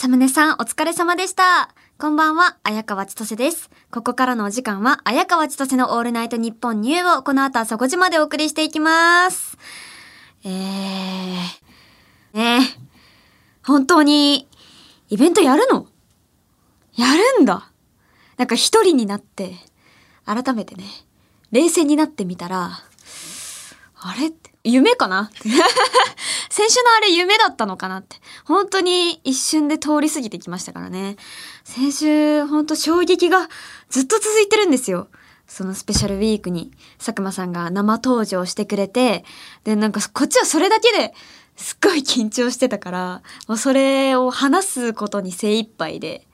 [0.00, 1.74] サムネさん、お疲れ様でした。
[1.98, 3.68] こんばんは、綾川千歳です。
[3.90, 9.58] ここからのお時間は、綾川千歳のオールナイトニッポンニューをこの後朝5時までお送りしていきます。
[10.44, 11.50] えー、ね
[12.32, 12.58] え、
[13.66, 14.46] 本当に、
[15.08, 15.88] イベントやるの？
[16.94, 17.68] やるんだ。
[18.36, 19.56] なんか一人になって、
[20.24, 20.84] 改めてね、
[21.50, 22.70] 冷静になってみたら、
[23.96, 24.28] あれ？
[24.28, 25.30] って、夢かな？
[26.50, 28.16] 先週のあれ夢だったのかなって。
[28.44, 31.16] 本当に一瞬で通り過ぎてきましたからね。
[31.64, 33.48] 先週、本当衝撃が
[33.90, 35.08] ずっと続いてるんですよ。
[35.46, 39.24] そのスペシャルウィークに佐久間さんが生登場してくれて、
[39.64, 41.14] で、なんかこっちはそれだけで
[41.56, 46.26] すっごい緊張してたから、もうそれを話すことに精一杯で。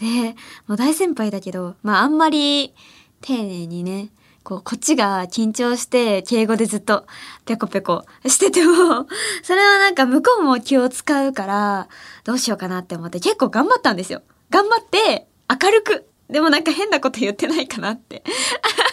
[0.00, 0.34] で、
[0.66, 2.74] もう大先輩だけど、まああんまり
[3.20, 4.08] 丁寧にね、
[4.44, 7.06] こう、こっちが緊張して、敬語でずっと、
[7.46, 9.08] ペコペコしてても、
[9.42, 11.88] それはなんか向こうも気を使うから、
[12.24, 14.22] どうしようかなって思って、結構頑張ったんですよ。
[14.50, 16.06] 頑張って、明るく。
[16.28, 18.22] でもなんか変なこと言ってないかなって。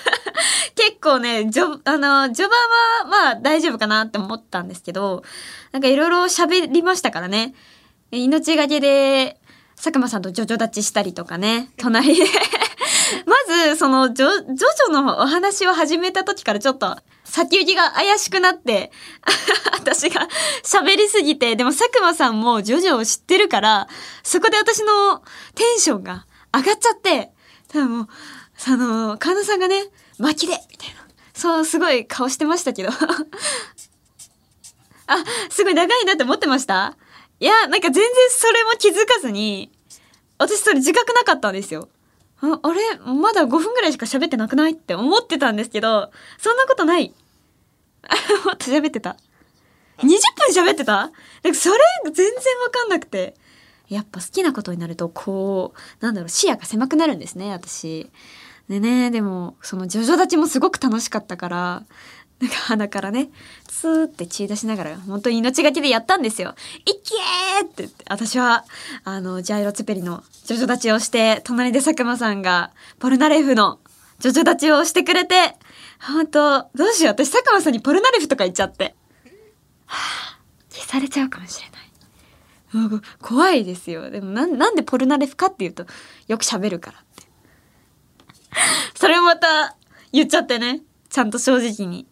[0.75, 5.23] 結構ね、じょ、あの、序盤はまあ大丈夫かなって思ったんですけど、
[5.73, 7.53] なんかいろいろ喋りましたからね。
[8.11, 9.37] 命がけで、
[9.75, 12.25] 佐久間さんとジョジョ立ちしたりとかね、隣で。
[13.25, 18.91] まず、その、ジョ、ジョジョのお話を始めた時からちょっと、先行きが怪しくなって、
[19.73, 20.27] 私が
[20.63, 23.87] 喋りすぎて、でも佐久間さんもジョジョを知ってるから、
[24.23, 25.19] そこで私の
[25.55, 27.31] テンションが上がっちゃって、
[27.69, 28.07] 多分もう、
[28.57, 29.85] その、神田さんがね、
[30.17, 30.95] 巻きでみたいな。
[31.33, 32.89] そう、すごい顔してましたけど。
[35.07, 36.95] あ、すごい長いなって思ってました？
[37.39, 39.71] いや、なんか全然それも気づかずに、
[40.37, 41.89] 私それ自覚なかったんですよ。
[42.41, 42.81] ああれ？
[43.13, 44.71] まだ5分ぐらいしか喋ってなくない？
[44.71, 47.13] って思ってたんですけど、そんなことない。
[48.45, 49.17] もっと喋ってた。
[49.99, 50.93] 20分喋ってた？
[50.93, 51.13] なんか
[51.53, 52.33] それ全然わ
[52.71, 53.35] かんなくて。
[53.89, 58.09] やっぱ好きなことになると、こう、なんだろう、視野が狭くなるんですね、私。
[58.69, 61.83] でね、でも、その、ジョジョ立ちもすごく楽しかったから、
[62.41, 63.29] なんか鼻からね、
[63.67, 66.55] ツーって血出しながら、本当に命がけでやったんですよ。
[66.79, 68.65] いけーってって、私は、
[69.03, 73.79] あの、ジャイロツペリのジョジョ立ちをして、隣で佐久間さんが、ポルナレフの
[74.19, 75.55] ジョジョ立ちをしてくれて、
[75.99, 78.95] 本当どうしよう、私佐久間さんにポルナレフとか言っちゃって。
[79.85, 83.01] はぁ、消されちゃうかもしれない。
[83.21, 84.09] 怖いですよ。
[84.09, 85.85] でもな、なんでポルナレフかっていうと、
[86.27, 87.23] よく喋るからって。
[88.95, 89.75] それまた
[90.11, 90.81] 言っちゃってね。
[91.09, 92.07] ちゃんと正直に。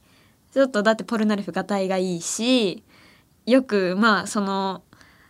[0.53, 2.83] ちょっとだってポルナレフがたいがいいし、
[3.45, 4.83] よく、まあ、その、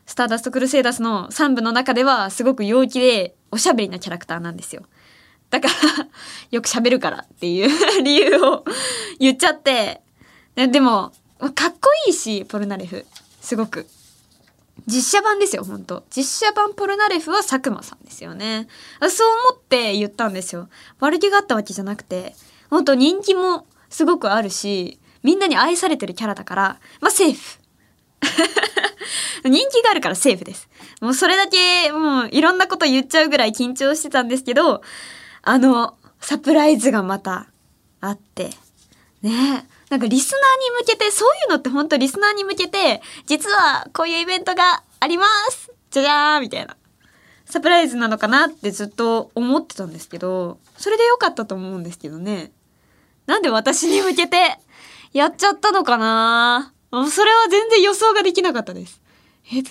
[0.05, 4.83] スターダストクルセイダスの3部の中ではすごく陽気でおしゃべりなキャラクターなんですよ。
[5.49, 5.73] だから、
[6.51, 7.69] よく喋るからっていう
[8.03, 8.65] 理由を
[9.19, 10.01] 言っちゃって。
[10.55, 11.11] ででも、
[11.53, 13.05] かっこいいし、ポルナレフ。
[13.41, 13.87] すごく。
[14.87, 18.67] 実写版ですよ、本当実写版ポルナレフは佐久間さんですよね。
[19.09, 20.69] そう思って言ったんですよ。
[20.99, 22.35] 悪気があったわけじゃなくて、
[22.69, 27.59] 本当人気もすごくあるし、みんなに愛されてるキャラだから、まあセーフ。
[29.43, 30.69] 人気があるからセーフです。
[31.01, 34.81] もうそれだけ、もういろんなこと言っちゃうぐらい緊張してたんですけど、
[35.41, 37.47] あの、サプライズがまた
[38.01, 38.51] あって、
[39.21, 39.67] ね。
[39.89, 46.75] なんかリスナーに向けて、そういうのって本当リスナーに向けて、実はこういうイベントがありますじゃじゃーんみたいな。
[47.45, 52.51] サプライズなのかなってずっと思ってたんですけど、それでよかったと思うんですけどね。
[53.25, 54.59] なんで私に向けて
[55.13, 56.73] やっちゃったのかな？
[56.91, 59.01] それは全然予想ができなかったです。
[59.51, 59.69] えっと、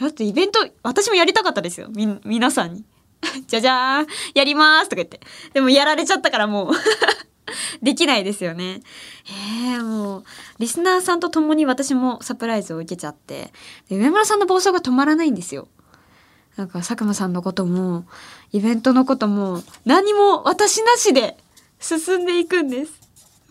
[0.00, 1.88] だってイベント、私もやりたかったですよ。
[1.90, 2.84] み、皆さんに。
[3.46, 5.20] じゃじゃーんやりますとか言って。
[5.52, 6.74] でもやられちゃったからもう
[7.82, 8.82] できないですよね。
[9.64, 10.24] ええもう、
[10.58, 13.52] リスナーさんと共に私もサプライズを受けちゃって、
[13.88, 15.68] で上村さんの暴走が止まらないんですよ。
[16.56, 18.06] なんか佐久間さんのことも、
[18.52, 21.36] イベントのことも、何も私なしで
[21.80, 22.92] 進んでいくんです。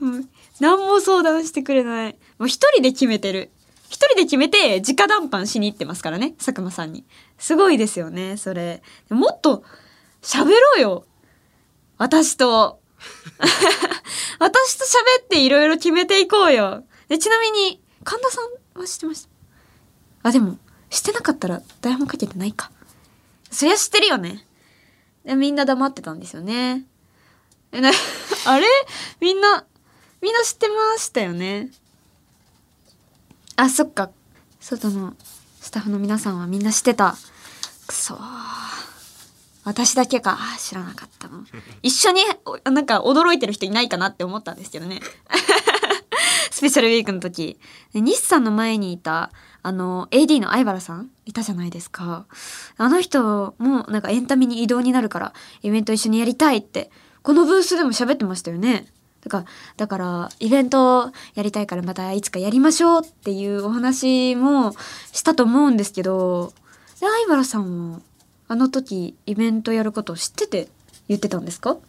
[0.01, 0.30] うん。
[0.63, 2.18] 何も相談してくれない。
[2.40, 3.51] もう一人で決めてる。
[3.90, 7.03] 一人で決めて直談判しに行ってますからね、佐久間さんに。
[7.38, 8.81] すごいですよね、それ。
[9.10, 9.65] もっと
[10.21, 11.06] 喋ろうよ。
[11.98, 12.80] 私と。
[14.39, 16.86] 私と喋っていろいろ決めていこうよ。
[17.09, 19.27] でちなみに、神田さんは知ってまし
[20.24, 20.30] た？
[20.30, 20.57] あ、でも、
[20.89, 22.71] 知ってなかったら台本かけてないか。
[23.51, 24.48] そりゃ知ってるよね。
[25.25, 26.86] みんな黙ってたんですよね。
[27.74, 27.92] え、な、
[28.45, 28.66] あれ？
[29.19, 29.66] みんな、
[30.24, 31.70] みんな知ってましたよね？
[33.58, 34.10] あ、そっか。
[34.62, 35.16] 外の
[35.60, 37.18] スタッフの皆さんはみんな知ってた。
[37.86, 38.20] くそー。
[39.66, 40.40] 私だけか。
[40.58, 41.44] 知らなかったの。
[41.84, 45.02] 一緒に、おなんか驚いてる人いないかなって思ったんですけどね。
[46.52, 47.60] スペシャルウィークの時、
[47.94, 49.30] 日産の前にいた、
[49.62, 51.10] あの、AD の相原さん？
[51.26, 52.28] いたじゃないですか。
[52.78, 55.34] あの人もなんかエンタメに移動になるから、
[55.64, 56.92] イベント一緒にやりたいって、
[57.24, 58.88] このブースでも喋ってましたよね。
[59.24, 59.46] だから、
[59.78, 64.75] だから、イベントやりたいからまたいつかやりましょうっていうお話も
[65.14, 66.54] したと思うんですけど、
[67.00, 68.02] で、相原さんも、
[68.50, 70.68] あの時イベントやることを知ってて
[71.08, 71.78] 言ってたんですか？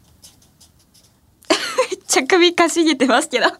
[1.90, 3.58] めっちゃ首かしげてますけど 知っ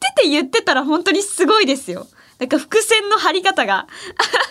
[0.00, 2.08] てて言ってたら本当にすごいですよ。
[2.38, 3.86] なんか伏線の張り方が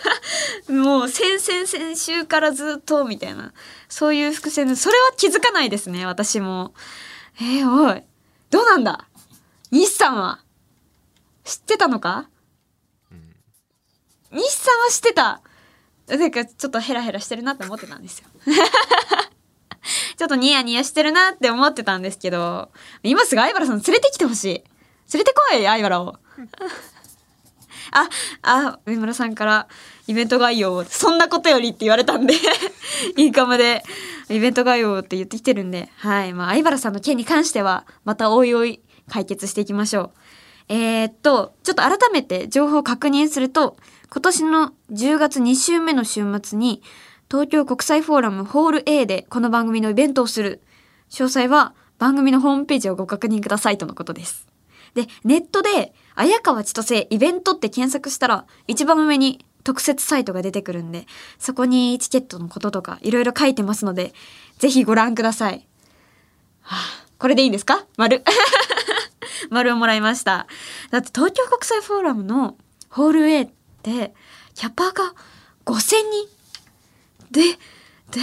[0.68, 3.52] もう先々先週からずっとみたいな。
[3.88, 6.72] そういう伏線それは気づかないですね、私も。
[7.40, 8.02] えー、おい。
[8.50, 9.08] どうなんだ？
[9.70, 10.40] 日産は？
[11.44, 12.28] 知ってたのか、
[13.12, 15.40] うん、日産は知ってた？
[16.08, 18.28] なんかちょっとヘラヘラしてるなって思ってたんですよ。
[20.16, 22.70] ちょっとニヤニヤしてるなって思ってたんですけど、
[23.02, 24.48] 今すぐ相原さん連れてきてほしい。
[25.12, 26.16] 連れてこい、相原を。
[27.92, 28.08] あ、
[28.42, 29.68] あ、上村さんから
[30.06, 32.34] イベント概要を、そんなことよりって言われたんで
[33.16, 33.82] いいかもで、
[34.30, 36.34] イベント概要って言ってきてるんで、はい。
[36.34, 40.10] まあ、相原さんの件に関しては、またおいおい解決していきましょう。
[40.68, 43.76] えー、っと、ちょっと改めて情報を確認すると、
[44.10, 46.82] 今年の10月2週目の週末に、
[47.30, 50.62] 東京国際フォーラムホール A でこの番組のイベントをする。
[51.10, 54.47] 詳細は番組のホームページをご確認くださいとのことです。
[55.02, 61.06] で、ネットで、綾川千歳イベントって検索したら、一番上に特設サイトが出てくるんで、
[61.38, 64.12] そこにチケットのこととかいろいろ書いてますので、
[64.58, 65.66] ぜひご覧ください。
[66.62, 67.86] はあ、これでいいんですか？
[67.96, 68.24] 丸。
[69.50, 70.48] 丸をもらいました。
[70.90, 72.56] だって東京国際フォーラムの
[72.90, 73.48] ホール A っ
[73.82, 74.12] て、
[74.54, 75.14] キャパが
[75.64, 76.28] 5000人。
[77.30, 77.42] で、
[78.10, 78.20] で、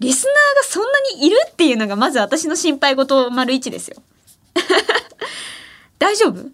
[0.00, 4.02] リスナーがそんなにいるっていうのがまず私の心配事丸一ですよ。
[6.00, 6.50] 大丈夫？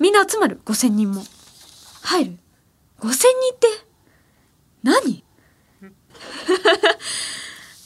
[0.00, 1.22] みんな集まる ?5000 人も。
[2.02, 2.32] 入る
[2.98, 3.10] ?5000 人
[3.54, 3.68] って？
[4.82, 5.22] 何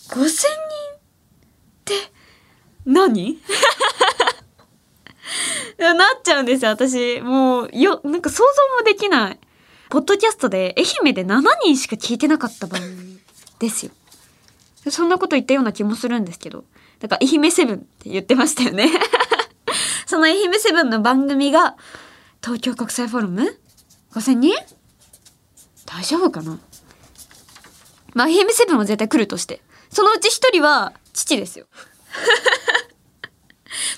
[0.08, 0.48] ?5000 人っ
[1.84, 1.94] て？
[2.86, 3.38] 何？
[5.78, 7.20] なっちゃうんですよ、私。
[7.20, 9.38] もう、よ、なんか想像もできない。
[9.90, 13.18] ポッドキャストで愛媛で7人しか聞いてなかった番組
[13.58, 13.92] ですよ。
[14.90, 16.64] そんなこと言ったような気もするんですけど。
[17.00, 18.90] だから愛媛セブンって言ってましたよね。
[20.08, 21.76] その愛媛セブンの番組が
[22.42, 23.58] 東京国際フォーラム
[24.12, 24.54] ?5000 人？
[25.84, 26.58] 大丈夫かな？
[28.14, 29.60] まあ愛媛セブンは絶対来るとして。
[29.90, 31.66] そのうち1人は父ですよ。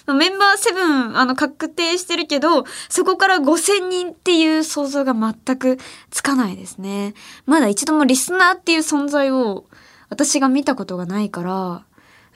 [0.13, 5.79] メンバーセブン、あの、確定してるけど、そこから5000人っていう想像が全く
[6.11, 7.15] つかないですね。
[7.47, 9.67] まだ一度もリスナーっていう存在を
[10.09, 11.85] 私が見たことがないから、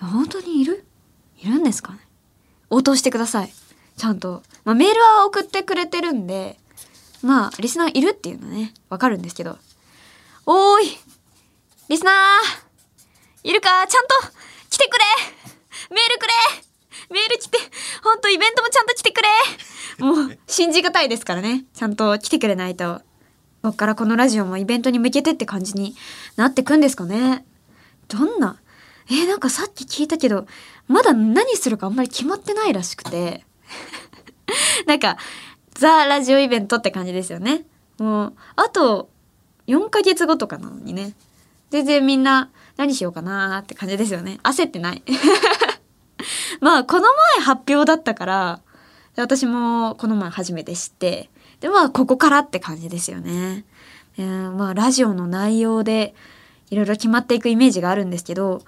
[0.01, 0.87] 本当にいる？
[1.43, 1.99] いるんですかね？
[2.71, 3.53] 応答してください。
[3.97, 4.43] ちゃんと。
[4.65, 6.59] まあ、メールは送ってくれてるんで、
[7.23, 9.59] まあ、リスナーいるっていうのはね、わかるんですけど。
[10.47, 10.99] おーい
[11.89, 13.69] リスナーいるか？
[13.87, 14.15] ちゃんと
[14.71, 15.05] 来てくれ
[15.91, 16.33] メールくれ
[17.11, 17.59] メール来て、
[18.03, 19.29] ほんとイベントもちゃんと来てくれ
[19.99, 21.65] もう、信じがたいですからね。
[21.75, 23.03] ちゃんと来てくれないと。
[23.63, 25.95] こっからこのラジオもイベントに向けてって感じに
[26.37, 27.45] なってくんですかね。
[28.09, 28.59] どんな？
[29.11, 30.47] えー、なんかさっき聞いたけど、
[30.89, 33.45] まだ何するかあんまり決まってないらしくて。
[34.87, 35.17] なんか、
[35.75, 37.65] ザ・ラジオイベントって感じですよね。
[37.99, 39.11] もう、あと、
[39.67, 41.15] 4ヶ月後とかなのにね。
[41.71, 44.39] 全然みんな、何しようかなーって感じですよね。
[44.43, 45.03] 焦ってない。
[46.61, 47.03] まあこの
[47.37, 48.61] 前発表だったから
[49.17, 53.65] 私もこの前初めて知ってでまあここからって感じですよね。
[54.19, 56.15] え、まあラジオの内容で
[56.71, 58.63] いろいろ決まっていくイメージがあるんですけど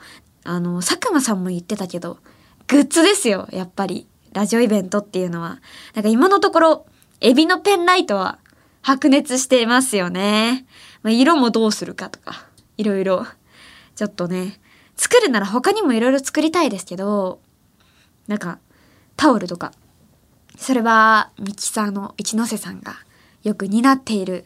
[0.45, 2.19] あの佐久間さんも言ってたけど
[2.67, 5.61] グッズですよやっぱりラジオイベントっていうのは。
[5.95, 6.87] なんか今のところ
[7.23, 8.39] エビのペンライトは
[8.83, 10.67] 白熱していますよね。
[11.03, 12.45] まあ、色もどうするかとか
[12.77, 13.27] いろいろ。
[13.95, 14.61] ちょっとね
[14.95, 17.41] 作るなら他にもいろいろ作りたいですけど
[18.27, 18.59] なんか
[19.17, 19.73] タオルとか。
[20.59, 22.97] それはミキサーの一ノ瀬さんが
[23.43, 24.45] よく担っている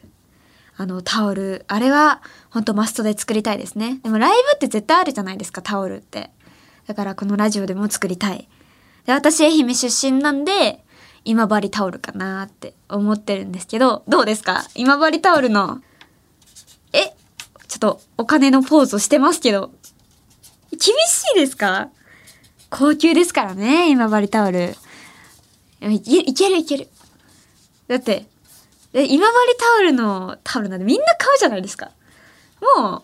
[0.77, 1.65] あのタオル。
[1.67, 3.99] あれはほんとマストで作りたいですね。
[4.03, 6.31] でもライブって絶対あるじゃないですかタオルって。
[6.87, 8.47] だからこのラジオでも作りたい。
[9.05, 10.83] で私愛媛出身なんで
[11.25, 14.63] 今治タオルかなって思ってるんですけどどうですか？
[14.75, 15.81] 今治タオルの
[16.93, 17.13] え
[17.67, 19.71] ちょっとお金のポーズをしてますけど
[20.71, 20.93] 厳し
[21.35, 21.89] いですか？
[22.69, 24.75] 高級ですからね、今治タオル。
[25.81, 26.87] いいけるいける。
[27.89, 28.25] だって、
[28.93, 31.91] 今治タオルのタオルなんてみんな買うじゃないですか。
[32.77, 33.03] もう、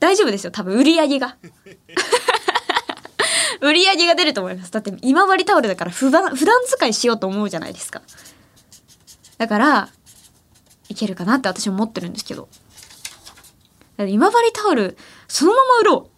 [0.00, 0.50] 大丈夫ですよ。
[0.50, 1.36] 多分売り上げが。
[3.64, 4.70] 売り上げが出ると思います。
[4.70, 8.02] だって今治タオルだから普段、普段使いしようと思うじゃないですか。
[9.38, 9.88] だから、
[10.90, 12.48] いけるかなって私も思ってるんですけど。
[13.98, 16.10] 今治タオル、そのまま売ろ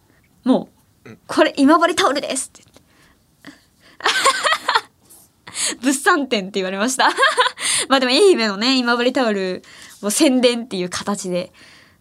[0.44, 0.48] う。
[0.48, 0.68] も
[1.04, 2.72] う、これ今治タオルですってって。
[5.82, 7.10] 物産展って言われました。
[7.88, 9.62] まあでも愛媛のね、今治タオル
[10.02, 11.52] を宣伝っていう形で、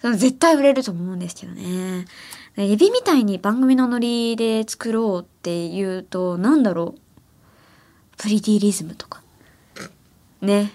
[0.01, 2.05] 絶対売れると思うんですけどね。
[2.57, 6.99] エビみたいに番組のノリで作ろうっていうと、なんだろう。
[8.17, 9.21] プリティリズムとか。
[10.41, 10.71] ね。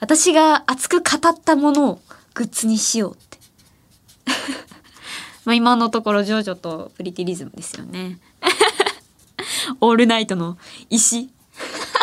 [0.00, 2.00] 私が熱く語ったものを
[2.34, 3.38] グッズにしようって。
[5.44, 8.18] まあ今のところジョジョとプリティリズムですよね。
[9.80, 10.58] オールナイトの
[10.90, 11.30] 石。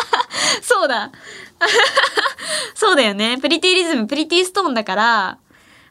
[0.62, 1.12] そうだ。
[2.74, 3.38] そうだよね。
[3.38, 5.38] プリティリズム、プリティストーンだから、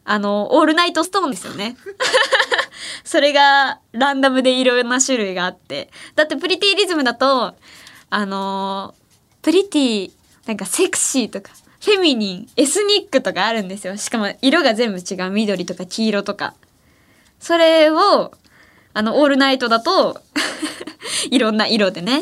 [0.06, 1.78] あの、オールナイトストーンですよね。
[3.04, 5.90] それがランダムでいろんな種類があって。
[6.16, 7.56] だってプリティリズムだと、
[8.10, 8.96] あの
[9.42, 10.12] プリティ、
[10.46, 11.52] なんかセクシーとか、
[11.82, 13.96] フェミニン、エスニックとかあるんですよ。
[13.98, 15.32] しかも色が全部違う。
[15.32, 16.56] 緑とか黄色とか。
[17.40, 18.32] それを、
[18.94, 20.22] あの、オールナイトだと、
[21.32, 22.20] いろんな色でね、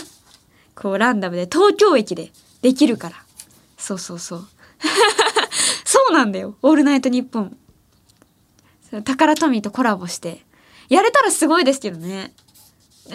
[0.76, 2.32] こうランダムで東京駅で
[2.62, 3.16] できるから。
[3.78, 4.48] そうそうそう。
[5.86, 6.56] そうなんだよ。
[6.62, 7.58] オールナイトニッポン。
[9.04, 10.46] タカラトミーとコラボして。
[10.90, 12.34] やれたらすごいですけどね。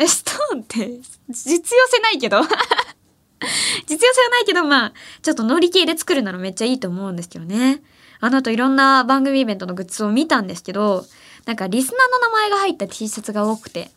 [0.06, 2.40] ストーンって実用性ないけど。
[3.88, 7.82] 実用性はないけど、まあ、ちょっと乗り系で作るならめっちゃいいと思うんですけどね。
[8.20, 11.04] あの後いろんな番組イベントのグッズを見たんですけど、
[11.44, 13.90] なんかリスナーの名前が入った T シャツが多くて、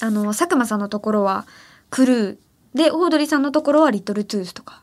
[0.00, 1.46] あの、佐久間さんのところは
[1.88, 4.82] クルー、で、オードリーさんのところはリトルトゥースとか。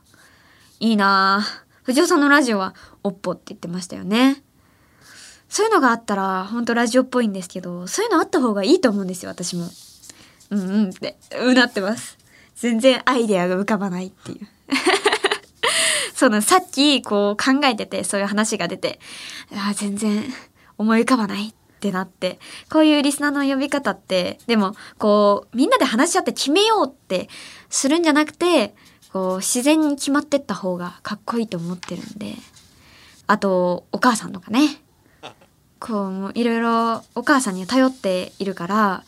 [0.79, 1.63] いいなぁ。
[1.83, 2.73] 藤尾さんのラジオは
[3.03, 4.41] オッポって言ってましたよね。
[5.53, 9.69] そういうのがあったら、ほんとラジオっぽいんですけど、そういうのあった方がいいと思うんですよ、私も。
[10.49, 12.17] うんうんって、うなってます。
[12.55, 14.47] 全然アイデアが浮かばないっていう。
[16.15, 18.99] その、さっきこう考えてて、そういう話が出て、
[19.51, 20.23] あ全然
[20.79, 22.39] 思い浮かばないってなって、
[22.71, 27.29] こういうリスナーの呼び方って、でも、こう、みんなで話し合って決めようって
[27.69, 28.73] するんじゃなくて、
[29.11, 32.33] こう、自然に決まってった方がかっこいいと思ってるんで、
[33.27, 34.82] あと、お母さんとかね。
[35.83, 39.03] こう、いろいろお母さんに頼っているから、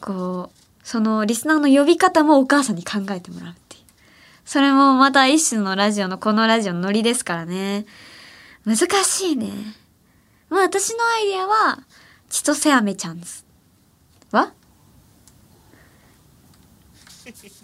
[0.00, 3.82] こう、そのリスナーの呼び方もお母さんに考えてもらうっていう。
[4.44, 7.84] それもまた一種のラジオのこのラジオのノリですからね。
[8.64, 9.50] 難しいね。
[10.50, 11.80] まあ私のアイディアは、
[12.28, 13.44] 千歳飴ちゃんズ。
[14.30, 14.52] は？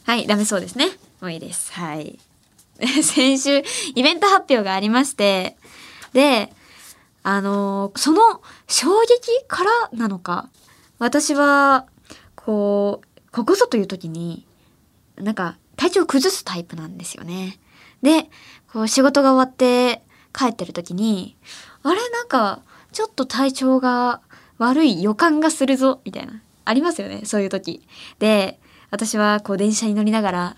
[0.06, 0.88] はい、ダメそうですね。
[1.20, 1.72] もういいです。
[1.72, 2.18] はい。
[3.04, 3.62] 先週、
[3.94, 5.56] イベント発表がありまして、
[6.12, 6.52] で、
[7.28, 10.48] あのーその衝撃からなのか、
[11.00, 11.86] 私は、
[12.36, 14.46] こう、ここぞという時に、
[15.16, 17.58] なんか、体調を崩すタイプなんですよね。
[18.00, 18.30] で、
[18.72, 20.02] こう、仕事が終わって
[20.32, 21.36] 帰ってる時に、
[21.82, 22.00] あれ？
[22.10, 24.20] なんか、ちょっと体調が
[24.58, 26.40] 悪い予感がするぞ、みたいな。
[26.64, 27.82] ありますよね、そういう時。
[28.20, 28.60] で、
[28.92, 30.56] 私はこう電車に乗りながら、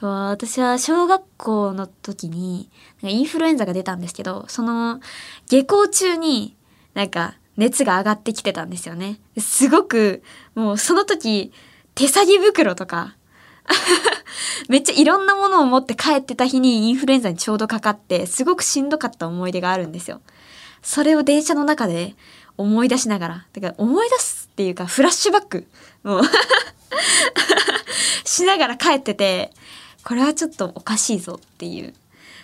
[0.00, 2.70] 私は小学校の時に
[3.02, 5.00] インフルエンザが出たんですけど、その
[5.48, 6.56] 下校中に
[6.94, 9.18] なんか熱が上がってきてたんですよね。
[9.38, 10.22] すごく
[10.54, 11.52] もうその時
[11.96, 13.16] 手提げ袋とか
[14.68, 20.20] めっちゃいろんなものを持って帰ってた日にインフルエンザにちょうどかかってすごくしんどかった思い出があるんですよ。
[20.80, 22.14] それを電車の中で
[22.56, 25.66] 思い出しながら、だから思い出すっていうかフラッシュバック
[26.04, 26.22] もう
[28.24, 29.52] しながら帰ってて、
[30.04, 31.94] これはちょっとおかしいぞっていう。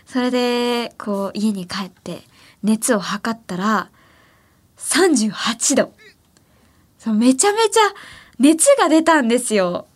[0.07, 2.23] それで、こう家に帰って
[2.63, 3.91] 熱を測ったら
[4.79, 5.93] 38度。
[6.99, 7.81] そうめちゃめちゃ
[8.39, 9.87] 熱が出たんですよ。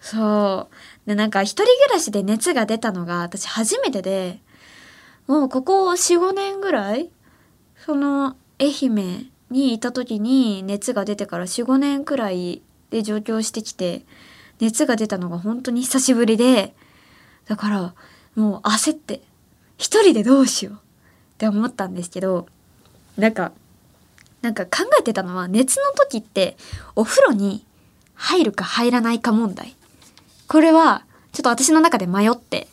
[0.00, 0.68] そ
[1.04, 1.08] う。
[1.08, 4.40] で、なんか一人暮らしで熱が出たのが私初めてで、
[5.26, 7.10] もうここ4、5年ぐらい
[7.76, 14.04] その愛媛にいた時に熱が出てから4、5年くらいで上京してきて、
[14.60, 16.74] 熱が出たのが本当に久しぶりで、
[17.46, 17.94] だから
[18.34, 19.22] もう焦って、
[19.78, 20.78] 一人でどうしようっ
[21.38, 22.46] て思ったんですけど、
[23.16, 23.52] なんか、
[24.42, 26.56] なんか考えてたのは熱の時って
[26.96, 27.64] お風呂に
[28.14, 29.74] 入るか入らないか問題。
[30.48, 32.68] これはちょっと私の中で迷って、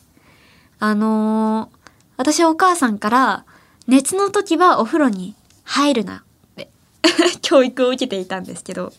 [0.79, 1.81] あのー
[2.17, 3.45] 私はお母さんから
[3.87, 6.69] 熱の時はお風呂に入るなって
[7.41, 8.93] 教育を受けていたんですけど、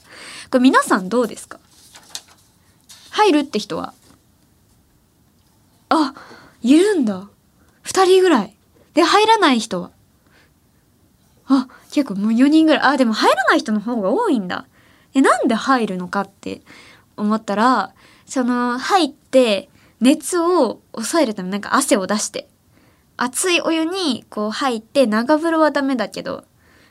[0.51, 1.61] これ皆さんどうですか？
[3.11, 3.95] 入るって人は
[5.95, 6.15] あ、
[6.63, 7.29] いるんだ。
[7.83, 8.57] 二人ぐらい。
[8.95, 9.91] で、入らない人は
[11.47, 12.83] あ、結構もう4人ぐらい。
[12.95, 14.67] あ、でも入らない人の方が多いんだ。
[15.15, 16.63] え、なんで入るのかって
[17.17, 17.93] 思ったら、
[18.25, 19.69] その入って
[20.01, 22.49] 熱を抑えるためなんか汗を出して、
[23.19, 26.45] 熱いお湯にこう入って長風呂はダメだけど、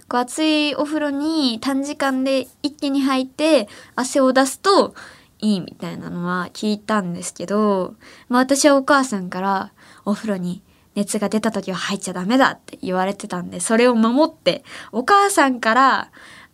[0.08, 4.94] こう熱いお風呂に短時間で一気に入って汗を出すと
[5.42, 7.96] いいみたいなのは聞いたんですけど、
[8.30, 9.74] まあ私はお母さんから
[10.06, 10.62] お風呂に
[10.96, 16.12] 熱が出た時は入っちゃダメだって言われてたんで、それを守って、お母さんから、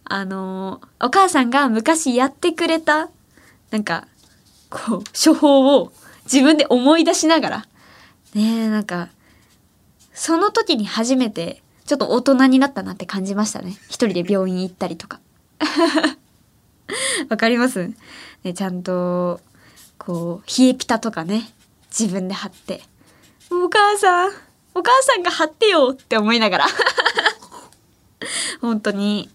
[0.10, 3.10] あのお母さんが昔やってくれた、
[3.72, 4.08] なんか、
[4.70, 5.91] こう、処方を
[6.25, 7.58] 自分で思い出しながら、
[8.34, 9.10] ねえ、なんか、
[10.13, 13.77] その時に初めてちょっと大人になったなって感じましたね。
[13.88, 15.20] 一人で病院行ったりとか。
[17.29, 17.91] わかります？
[18.44, 19.41] ね、ちゃんと、
[19.98, 21.50] こう、冷えピタとかね、
[21.98, 22.84] 自分で貼って。
[23.50, 24.32] お母さん、
[24.74, 26.65] お母さんが貼ってよって思いながら。
[28.62, 29.29] 本当に。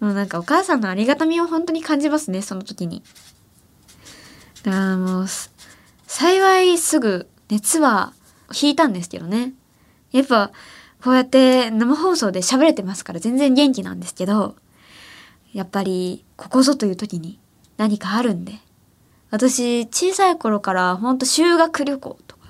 [0.00, 3.02] もうなんかお母さんのありがたみを本当に感じますね、その時に。
[4.64, 5.26] だからもう、
[6.06, 8.12] 幸いすぐ熱は
[8.60, 9.52] 引いたんですけどね。
[10.10, 10.50] やっぱ、
[11.02, 14.54] こうやって生放送で喋れてますから全然元気なんですけど、
[15.52, 17.38] やっぱりここぞという時に
[17.76, 18.54] 何かあるんで。
[19.30, 22.42] 私、小さい頃からほんと修学旅行とか、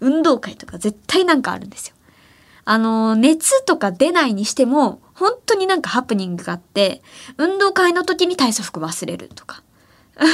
[0.00, 1.94] 運動会とか絶対なんかあるんですよ。
[2.66, 7.02] あの、熱とか出ないにしても、本当になんかハプニングがあって、
[7.38, 9.62] 運動会の時に体操服忘れるとか。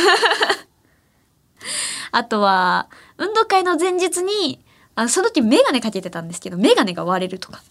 [2.10, 2.88] あとは、
[3.18, 4.58] 運動会の前日に
[4.94, 7.62] あその時メガネかけてたんですけど、メガネが割れるとか。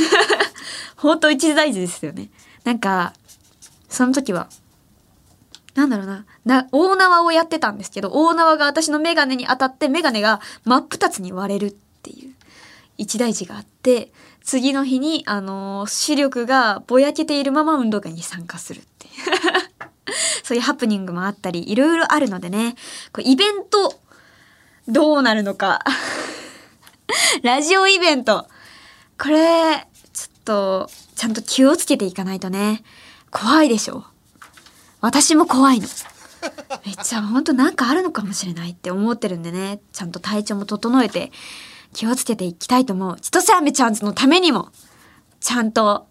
[0.96, 2.30] 本当一大事ですよね。
[2.64, 3.14] なんか、
[3.90, 4.48] その時は、
[5.74, 12.34] なんだろうな、な、大縄をやってたんですけど、大縄が私のメガネに当たって、メガネが真っ二つに割れるっていう
[12.96, 19.12] 一大事があって、次の日に、あのー、視力がぼやけているまま運動会に参加するっていう。
[20.42, 22.74] そういうハプニングもあったり、いろいろあるのでね、
[23.12, 24.00] こイベント、
[24.88, 25.84] どうなるのか
[27.42, 28.46] ラジオイベント。
[29.18, 32.82] これ、ちょっと、ちゃんと気をつけていかないとね。
[33.30, 34.04] 怖いでしょ？
[35.00, 35.86] 私も怖いの。
[36.86, 39.80] めっちゃほんとなんかあるのかもしれないって思ってるんでね。
[39.92, 41.32] ちゃんと体調も整えて
[41.92, 43.20] 気をつけていきたいと思う。
[43.20, 44.70] 千歳飴ちゃんのためにも、
[45.40, 46.06] ちゃんと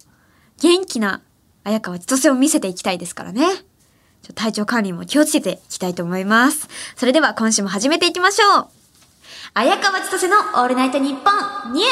[0.62, 1.22] 元気な
[1.64, 3.48] 綾川千歳を見せていきたいですからね。
[4.36, 6.68] 体調管理も気をつけていきたいと思います。
[6.96, 8.68] それでは今週も始めていきましょう。
[9.56, 11.32] 綾川千歳のオールナイトニッポ
[11.70, 11.84] ンニュ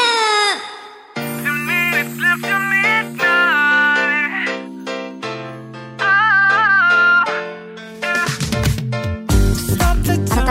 [2.63, 2.66] ー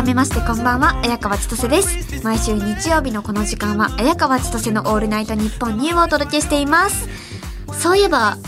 [0.06, 2.22] めましてこんばんは、綾川千歳です。
[2.22, 7.08] 毎週日曜日のこの時間は、綾川千歳のオールナイトニッポンニューをお届けしています。
[7.72, 8.38] そういえば、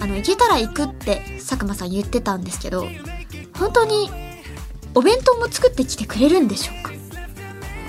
[0.00, 2.86] あの、行けたら行くって佐久間さん言ってたんですけど、
[3.58, 4.08] 本当に
[4.94, 6.92] お弁当も作ってきてくれるんでしょうか？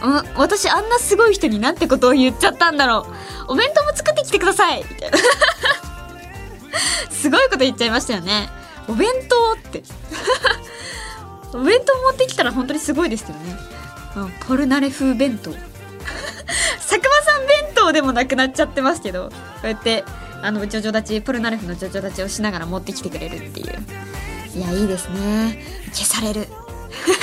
[0.04, 3.06] うん、私あんなすごい人になんてことを言っちゃったんだろ
[3.48, 3.52] う。
[3.52, 5.18] お弁当も作ってきてくださいみたいな。
[7.12, 8.50] すごいこと言っちゃいましたよね。
[8.88, 9.84] お弁当って。
[11.54, 13.56] お弁当持ってきたら本当にすごいですよね。
[14.16, 15.52] うん、ポルナレ風弁当。
[16.78, 20.04] 佐久間さん弁当でもなくなっちゃってますけど、こうやって
[20.42, 23.86] あのジョジョ立ちポルナレフのジョジョ立ちをしながら持ってきてくれるっていう。
[24.56, 25.64] いやいいですね。
[25.94, 26.48] 消される。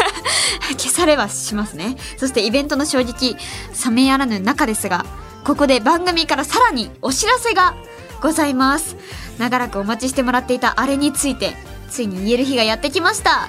[0.79, 1.97] 消されはしますね。
[2.17, 3.37] そしてイベントの衝撃
[3.85, 5.05] 冷めやらぬ中ですが
[5.45, 7.75] ここで番組からさらにお知らせが
[8.21, 8.97] ございます。
[9.39, 11.55] 長らくお待ちしてもらっていたあれについて
[11.91, 13.49] ついに言える日がやってきました。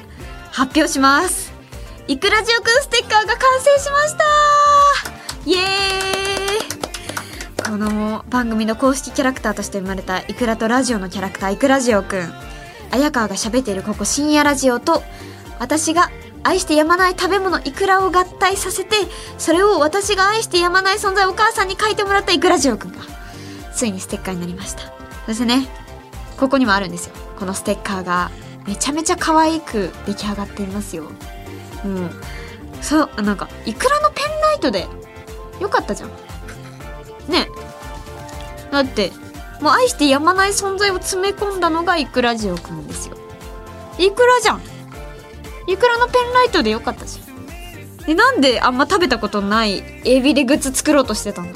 [0.60, 1.54] 発表します。
[2.10, 4.26] いくらじおくんステッカーが完成しました。
[5.46, 5.62] イエー
[7.64, 7.72] イ。
[7.72, 12.34] この番組の公式キャラクターとして生まれたイクラとラジオのキャラクターイクラジオくん。
[12.92, 15.02] 綾川が喋っているここ深夜ラジオと
[15.60, 16.10] 私が
[16.44, 18.98] 愛してやまない食べ物イクラを合体させて
[19.38, 22.98] それを私が愛してやまない存在お母さんに書いてもらったイクラジオくんが
[23.74, 24.82] ついにステッカーになりました。
[25.26, 25.70] そしてね。
[26.38, 27.16] ここにもあるんですよ。
[27.38, 28.32] このステッカーが
[28.68, 31.06] めちゃめちゃ可愛く出来上がっていますよ。
[31.86, 32.10] うん。
[32.82, 34.88] そうなんかイクラのペンライトで
[35.60, 36.10] よかったじゃん。
[37.30, 37.48] ね。
[38.72, 39.12] だって
[39.62, 43.18] もう愛してやまない存在を詰め込んだのがイクラジオくんですよ。
[43.98, 44.62] イクラじゃん。
[45.68, 51.54] イクラのペンライトでよかったじゃんえなんであんま食べたことないエビでグッズ作ろうとしてたの？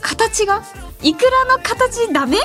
[0.00, 0.64] 形が？
[1.02, 2.38] イクラの形ダメ？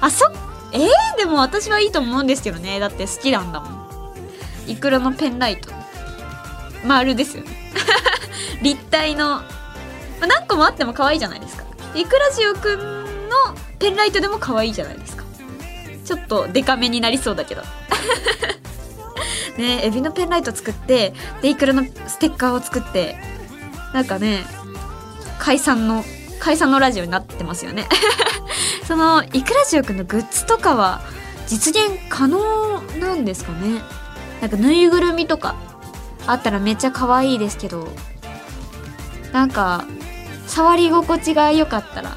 [0.00, 0.32] あそっ
[0.72, 2.80] えー、でも私はいいと思うんですけどね。
[2.80, 3.80] だって好きなんだもん。
[4.66, 5.70] イクラのペンライト。
[6.84, 7.50] 丸ですよね。
[8.62, 9.42] 立体の。
[10.20, 11.64] ま、何個もあっても可愛いじゃないですか。
[11.94, 13.36] いくらじおくんの
[13.78, 15.24] ペンライトでも可愛いじゃないですか。
[16.04, 17.62] ちょっとデカめになりそうだけど。
[19.58, 23.16] ねエビのペンライト作ってでイクラのステッカーを作って
[23.92, 24.44] なんかね
[25.38, 26.04] 解散の
[26.40, 27.86] 解散のラジオになってますよね。
[28.88, 31.00] そのイクラジオくんのグッズとかは
[31.46, 33.82] 実現可能なんですかね？
[34.40, 35.54] なんかぬいぐるみとか
[36.26, 37.88] あったらめっちゃ可愛いですけど。
[39.32, 39.84] なんか
[40.48, 42.16] 触り心地が良かったら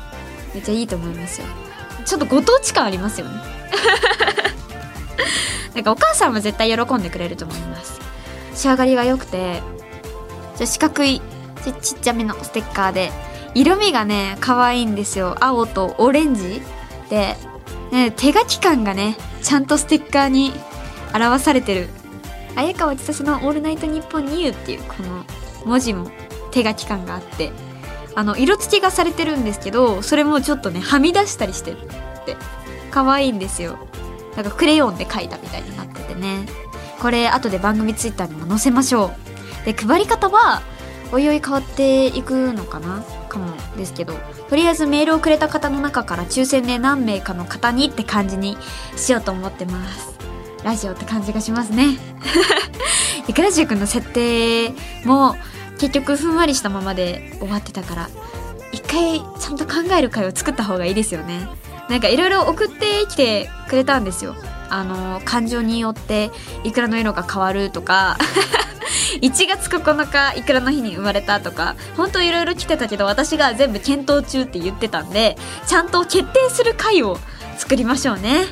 [0.55, 1.47] めっちゃいいと思いますよ。
[2.05, 3.39] ちょっとご当地感ありますよね。
[5.75, 7.99] なんかお母さんも絶対喜んでくれると思います。
[8.55, 9.62] 仕上がりが良くて
[10.57, 11.21] じゃ四角い
[11.81, 13.12] ちっちゃめのステッカーで
[13.55, 15.35] 色味がね可愛いんですよ。
[15.39, 16.61] 青とオレンジ。
[17.09, 17.35] で、
[17.91, 20.53] ね、手書き感がねちゃんとステッカーに
[21.13, 21.89] 表されてる。
[22.55, 25.25] 綾川千歳の「オールナイトニッポンニュー」っていうこの
[25.65, 26.11] 文字も
[26.51, 27.51] 手書き感があって。
[28.15, 32.37] あの色付きがされてるんですけどそれもちょっとねはみ出したりしてるって
[32.91, 33.79] 可愛いんですよ。
[34.35, 36.45] なんかクレヨンで描いたみたいになっててね。
[37.01, 39.11] これ後で番組ツイッターにも載せましょ
[39.63, 39.65] う。
[39.65, 40.61] で配り方は
[41.11, 43.03] おいおい変わっていくのかな。
[43.34, 44.13] かもですけど
[44.50, 48.58] とりあえずメールをくれた方の中から抽選で何名かの方にって感じに
[48.96, 50.13] しようと思ってます。
[50.63, 51.98] ラジオって感じがしますね。
[53.28, 55.36] いくらじゅうくんの設定も
[55.78, 58.10] 結局ふんわりしたままで終わってたから
[58.72, 61.50] 一回ちゃんと考える会を作った方がいいですよね。
[61.89, 64.36] なんかいろいろ送ってきてくれたんですよ
[64.73, 66.31] あの感情によって
[66.63, 68.17] いくらの色が変わるとか
[69.21, 77.19] 1月9日いくらの日に生まれたとかほんといろいろ来てたけど私が全部検討中って言ってたんでちゃんと決定する回を
[77.59, 78.45] 作りましょうね。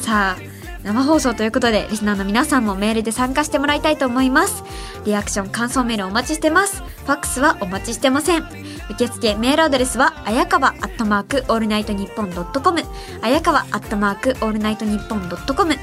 [0.00, 4.62] さあ生放送ということでリスナーの皆さんもメールで参加してもらいたいと思います。
[5.04, 6.76] リアクション感想メールお待ちしてます。
[6.76, 8.46] ファックスはお待ちしてません。
[8.90, 12.82] 受付メールアドレスはあやかわアットマークオールナイトニッポンドットコム。
[13.20, 15.76] あやかわアットマークオールナイトニッポンドットコム。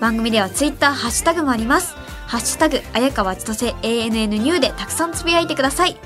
[0.00, 1.94] 番組ではツイッターハッシュタグもあります。
[2.26, 5.96] ハッシュタグあやかわちとせ ANN ニューでたくさんつぶやいてください。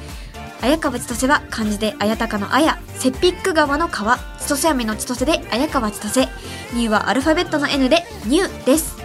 [0.63, 6.29] 綾川千歳は漢字で綾鷹の綾、セピック川の川、千歳飴の千歳で綾川千歳、
[6.73, 8.97] ニューはアルファベットの N でニューです。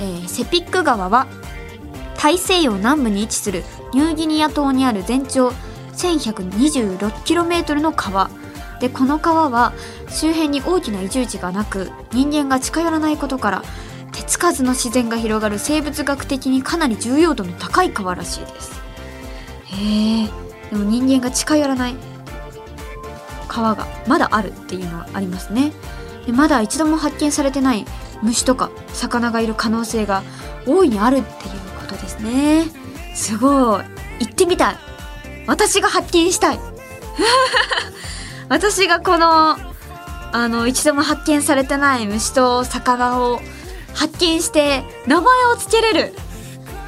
[0.00, 1.26] えー、セピック川は
[2.18, 5.52] 大西洋南部に位置するニューギニア島にある全長
[5.92, 8.30] 1126km の川。
[8.80, 9.72] で、この川は
[10.08, 13.62] 周辺に大きな移住地がなく、人間が近寄らないことから、
[14.12, 18.82] 手つかずの自然が広がる生物学的にかなり重要度の高い川らしいです。
[19.66, 20.42] へえ。
[20.72, 21.94] でも人間が近寄らない
[23.46, 25.72] 川がまだあるっていうのはありますね
[26.26, 27.84] でまだ一度も発見されてない
[28.22, 30.22] 虫とか魚がいる可能性が
[30.66, 31.30] 大いにあるっていう
[31.78, 32.64] ことですね
[33.14, 33.84] すごい
[34.20, 34.76] 行ってみたい
[35.46, 36.60] 私が発見したい。
[38.48, 39.56] 私がこの
[40.34, 43.40] あの一度も発見されてない虫と魚を
[43.94, 46.14] 発見して名前を付けれる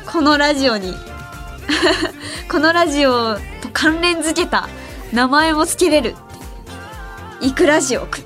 [0.06, 0.94] このラジオに。
[2.50, 3.40] このラジオと
[3.72, 4.68] 関連づけた
[5.12, 6.14] 名前も付けれる
[7.40, 8.24] いくラジオくん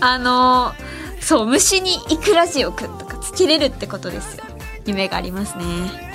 [0.00, 0.74] あの、
[1.20, 4.44] そう虫にいくラジオくんとか付けれるってことですよ。
[4.84, 6.05] 夢がありますね。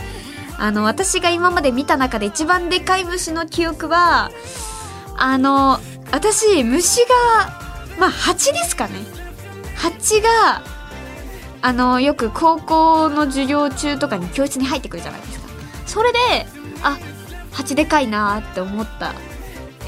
[0.61, 4.29] あの私が今まで見た中で一番でかい虫の記憶は
[5.17, 5.79] あの
[6.11, 7.15] 私虫が
[7.97, 8.93] まあ蜂ですかね。
[9.75, 10.61] 蜂が
[11.63, 15.47] あのよく高校の授業中とかに教室に入ってくるじゃないですか。
[15.87, 16.19] それで
[16.83, 16.99] あ
[17.51, 19.15] 蜂でかいなって思った。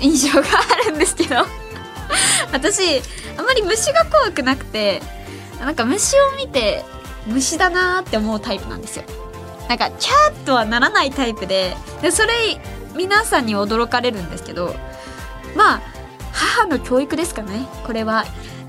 [0.02, 1.36] 印象があるんですけど。
[2.52, 3.00] 私
[3.38, 5.04] あまり虫が怖くなくて
[5.60, 6.84] なんか虫を見て
[7.28, 9.04] 虫だなって思うタイプなんですよ。
[9.70, 12.34] なんかキャーとはならないタイプででそれ
[12.96, 14.76] 皆さんに驚かれるんですけど
[15.56, 15.82] まあ
[16.32, 17.68] 母の教育ですかね。
[17.86, 18.26] これは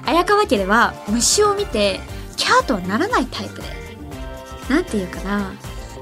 [0.06, 2.00] 綾川家では虫を見て
[2.36, 3.68] キャーとはならないタイプで
[4.68, 5.52] なんていうかな。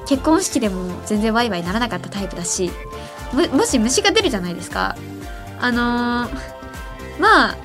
[0.06, 2.70] 結婚式でも全然ワイワイならなかったタイプだし
[3.52, 4.96] もし虫が出るじゃないですか。
[5.60, 7.56] あのー、まあ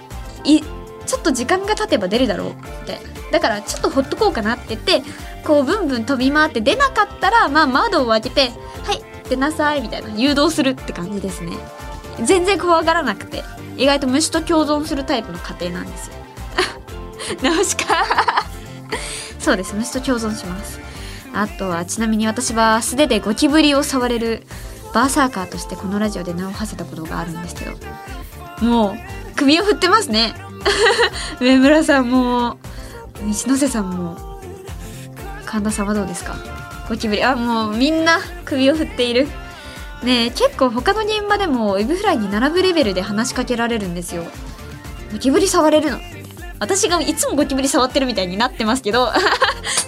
[1.06, 2.54] ちょっと時間が経てば出るだろうっ
[2.86, 3.17] て。
[3.32, 5.02] だからちょっとほっとこうかなって言って
[5.44, 8.52] こうブンブン飛び回って出なかったらまあ窓を開けて
[8.84, 11.54] 「はい出なさい」みたいな誘導するって感じですね。
[12.24, 13.44] 全然怖がらなくて
[13.78, 16.14] 意外と虫と共存するタイプの家庭なんですよ。
[17.44, 18.06] ナウシカ
[19.40, 20.80] そうです虫と共存します。
[21.34, 24.44] あとはちなみに私は素手でゴキブリを触れる
[24.94, 27.78] バーサーカーとしてこのラジオで名を馳せたことがあるんですけど
[28.66, 28.96] もう
[29.36, 30.34] 首を振ってますね。
[31.40, 32.58] 上村さんも。
[33.24, 34.18] 西野瀬さんも
[35.46, 36.36] 神田さんはどうですか？
[36.90, 37.24] ゴキブリ。
[37.24, 39.28] あもうみんな首を振っている。
[40.04, 44.24] ね結構他の現場でもエビフライに並ぶレベルで話しかけられるんですよ。
[45.12, 46.00] ゴキブリ触れるの。
[46.60, 49.12] 私がいつもゴキブリ触ってるみたいになってますけど。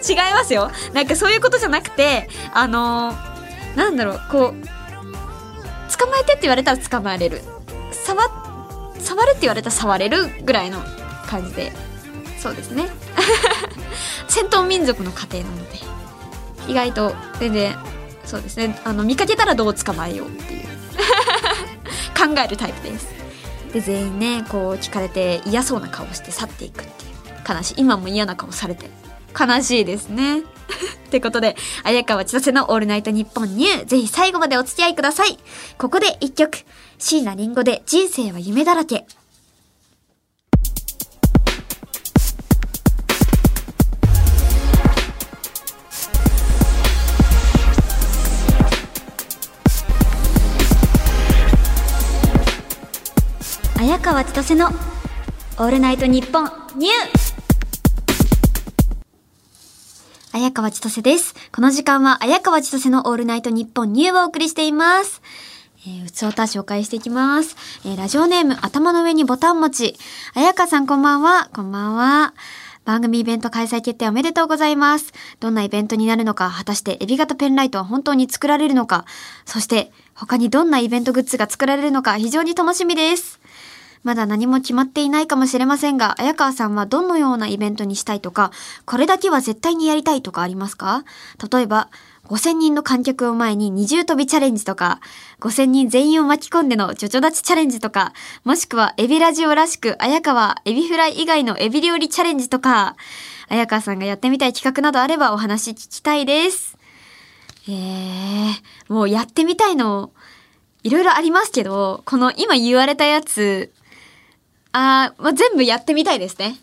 [0.08, 0.72] 違いますよ。
[0.94, 7.42] なんかそういうことじゃなくてあのー、なんだろうこう捕まえてって言われたら捕まえれる。
[7.92, 8.24] 触
[9.04, 10.82] 触れって言われたら触れるぐらいの
[11.28, 11.72] 感じで。
[12.40, 12.90] そうですね。
[14.28, 15.80] 戦闘民族の家庭なので
[16.68, 17.76] 意外と全然
[18.26, 18.80] そうですね。
[18.84, 20.64] あの見かけたらどう捕まえようっていう。
[22.16, 23.08] 考えるタイプです。
[23.74, 27.58] で全員ねこう聞かれて嫌そうな顔して去っていくっていう。
[27.58, 27.74] 悲しい。
[27.78, 28.90] 今も嫌な顔されて。
[29.40, 30.40] 悲しいですね。
[31.08, 35.38] ってことで、綾川千歳のオールナイトニッポンニュー、ぜひ最後までお付き合いください。
[35.78, 36.66] ここで一曲、
[36.98, 39.06] 椎名林檎で人生は夢だらけ。
[53.90, 56.94] 綾川千歳のオールナイトニッポンニュー
[60.32, 61.34] 綾川千歳です。
[61.52, 65.24] この時間は綾川千歳のオールナイトニッポンニューをお送りしています。
[65.88, 67.56] えー、うつおた紹介していきます。
[67.84, 69.98] えー、ラジオネーム頭の上にボタン持ち。
[70.36, 71.50] 綾香さんこんばんは。
[71.52, 72.36] こんばんは。
[72.86, 75.14] 番組イベント開催決定おめでとうございます。
[75.40, 79.06] どんなイベントになるのか、果たしてエビ型ペンライトは本当に作られるのか、
[79.46, 83.40] そして他にどんなイベントグッズが作られるのか非常に楽しみです。
[84.04, 88.52] まだ何も決まっていないかもしれませんが、綾川さんはどのようなイベントにしたいとか、
[88.86, 91.04] これだけは絶対にやりたいとかありますか？
[91.52, 91.90] 例えば、
[92.28, 95.00] 5000人の観客を前に二重跳びチャレンジとか、
[95.42, 102.96] 5000人全員を巻き込んでのジョジョ立ちチャレンジとか、もしくはエビラジオらしく、綾川エビフライ以外のエビ料理チャレンジとか、
[103.50, 106.78] 綾川さんがやってみたい企画などあればお話聞きたいです。
[107.68, 108.54] えー、
[108.88, 110.12] もうやってみたいの、
[110.84, 113.72] いろいろありますけど、この今言われたやつ、
[114.72, 116.58] あー、まあ、全部やってみたいですね。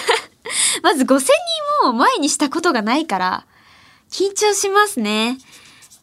[0.82, 1.18] まず5000
[1.82, 3.46] 人を前にしたことがないから、
[4.10, 5.38] 緊張しますね。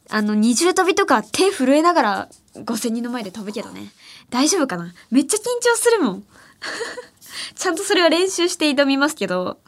[0.09, 3.91] あの、二重跳びとか手震えながら5000人の前で飛ぶけどね。
[4.29, 4.93] 大丈夫かな？
[5.11, 6.23] めっちゃ緊張するもん。
[7.55, 9.59] ちゃんとそれは練習して挑みますけど、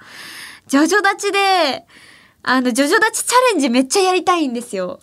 [0.67, 1.85] ジョジョ立ちで、
[2.43, 5.01] あの、ジョジョ立ちチャレンジめっちゃやりたいんですよ。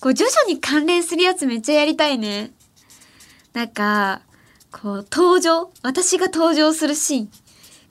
[0.00, 2.50] こう、ジョジョに関連するやつめっちゃやりたいね。
[3.52, 4.22] なんか、
[4.72, 7.28] こう、登場私が登場するシーン。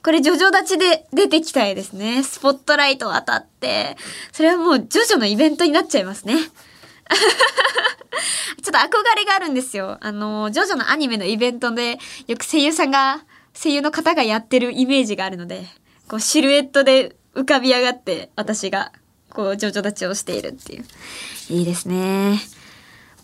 [0.02, 2.24] これ、ジョジョ立ちで出てきたいですね。
[2.24, 3.96] スポットライト当たって。
[4.32, 6.34] それはもう、ジョジョのイベントになっちゃいますね。
[6.36, 6.50] ちょっ
[8.64, 9.98] と憧れがあるんですよ。
[10.00, 15.66] あの、ジョジョのアニメのイベントで、よく声優さんが、声優の方がやってるイメージがあるので、
[16.08, 18.92] こう、シルエットで浮かび上がって、私が、
[19.30, 20.84] こう、ジョジョ立ちをしているっていう。
[21.48, 22.40] いいですね。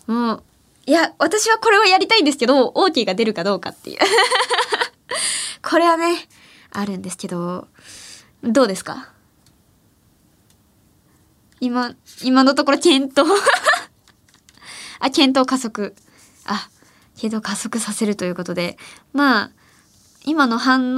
[0.07, 0.43] もう、
[0.89, 3.99] いや、私はこれをやりたいんですけど、OK が出るかどうかっていう。
[5.61, 6.27] これはね、
[6.71, 7.67] あるんですけど、
[8.41, 9.09] どうですか？
[11.59, 13.27] 今、今のところ検討。
[14.99, 15.95] あ、検討加速。
[16.45, 16.69] あ、
[17.15, 18.79] 検討加速させるということで。
[19.13, 19.51] まあ、
[20.25, 20.95] 今の反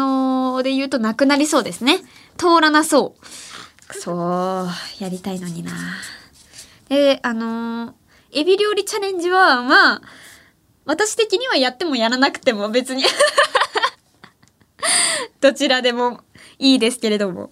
[0.55, 1.99] 応で言うとなくなりそうですね。
[2.37, 3.93] 通らなそう。
[3.99, 4.69] そう、
[5.03, 5.73] やりたいのにな。
[6.87, 7.93] で、あのー
[8.33, 10.01] エビ料理チャレンジは、まあ、
[10.85, 13.03] 私的にはやってもやらなくても別に
[15.41, 16.21] どちらでも
[16.59, 17.51] いいですけれども。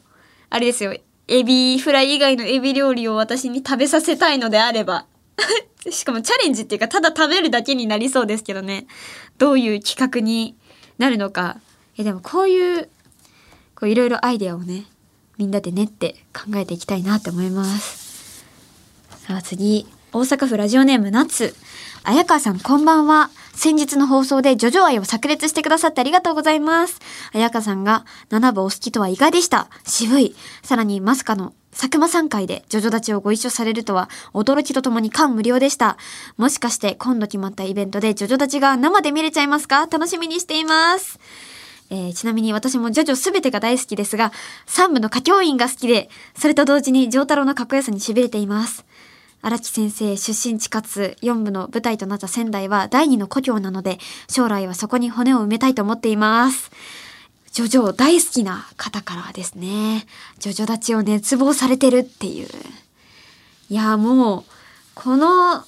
[0.49, 0.95] あれですよ。
[1.27, 5.05] エビフライ以外のエビ料理を私に食べさせたいのであれば。
[5.89, 8.87] しかもチャレンジっていうか、ただ食べるだけになりそうですけどね。
[9.37, 10.55] どういう企画に
[10.97, 11.59] なるのか。
[11.97, 12.89] え、でもこういう、
[13.75, 14.85] こういろいろアイデアをね、
[15.37, 18.45] みんなで練って考えていきたいなって思います。
[19.25, 19.87] さあ次。
[20.11, 21.53] 大阪府ラジオネームナツ。
[22.03, 23.29] 綾川さんこんばんは。
[23.53, 26.99] 先日の放送でジョジョ愛を炸裂してくださってありがとうございます。
[27.31, 29.69] 綾川さんが7部お好きとは意外でした。
[29.85, 30.35] 渋い。
[30.63, 35.95] さらにまさかの佐久間さん会でジョジョ立ちをご一緒されるとは驚きとともに感無量でした。
[36.37, 39.85] もしかして今度決まったイベントでジョジョ立ちが生で見れちゃいますか？
[39.85, 41.19] 楽しみにしています。
[41.91, 44.31] えーちなみに私もジョジョすべてが大好きですが、
[44.65, 48.85] 3部の歌教員が好きで、それと同時に丈太郎のかっこよさに痺れています。
[49.41, 53.97] 荒木先生出身地かつ4部の舞台となった仙台は第二の故郷なので、
[54.27, 56.71] 将来はそこに骨を埋めたいと思っています。
[57.51, 60.05] ジョジョ大好きな方からですね、
[60.39, 62.47] ジョジョ立ちを熱望されてるっていう。
[63.69, 64.43] いや、もう、
[64.93, 65.63] この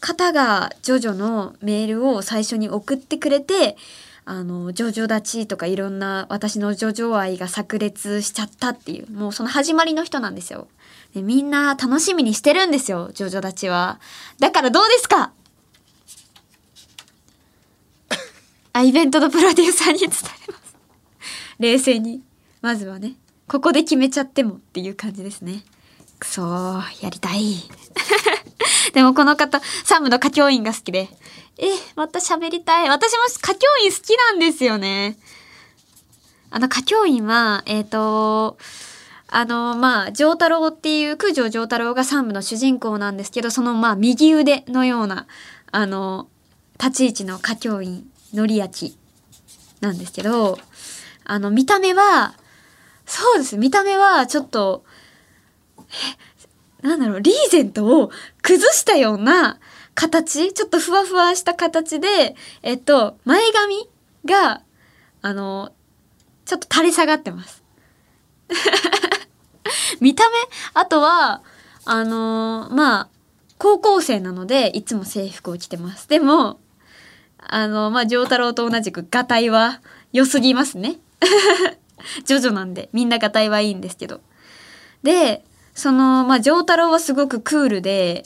[0.00, 3.76] 方がジョジョのメールを最初に送ってくれて、
[4.24, 10.68] あの、ジョジョ立ちとかいろんな私のジョジョ愛が炸裂しちゃったっていう、もうその始まりの人なんですよ。
[11.14, 13.98] でみんな楽しみにしてるんですよ、ジョジョ立ちは。
[14.38, 15.32] だからどうですか？
[18.72, 20.76] あ、イベントのプロデューサーに伝えます。
[21.58, 22.22] 冷静に。
[22.62, 23.14] まずはね。
[23.48, 25.64] ここで決めちゃってもっていう感じですね。
[26.20, 27.56] くそー、やりたい。
[28.94, 31.08] でもこの方、サムの歌教員が好きで。
[31.58, 32.88] え、また喋りたい。
[32.88, 35.18] 私も歌教員好きなんですよね。
[36.50, 38.56] あの、歌教員は、えっ、ー、と
[39.32, 45.26] あの、まあ、丈太郎っていう、九条丈太郎が三部の主人公なんですけど、その、まあ、右腕のような、
[45.70, 46.28] あの、
[46.78, 48.96] 立ち位置の歌教員、のりやき
[49.80, 50.58] なんですけど、
[51.24, 52.34] あの、見た目は、
[53.06, 53.56] そうです。
[53.56, 54.84] 見た目は、ちょっと、
[56.82, 58.10] え、なんだろう、リーゼントを
[58.42, 59.58] 崩したような
[59.94, 63.88] 形ちょっとふわふわした形で、えっと、前髪
[64.24, 64.62] が、
[65.22, 65.72] あの、
[66.46, 67.62] ちょっと垂れ下がってます。
[70.00, 70.30] 見た目？
[70.74, 71.42] あとは、
[71.84, 73.08] あのー、まあ、
[73.58, 76.08] 高校生なので、いつも制服を着てます。
[76.08, 76.60] でも、
[77.38, 79.80] あの、まあ、丈太郎と同じく、ガタイは
[80.12, 80.98] 良すぎますね。
[82.24, 84.20] ジョジョなんで、みんなガタイはいいんですけど。
[85.02, 88.24] で、その、まあ、丈太郎はすごくクールで、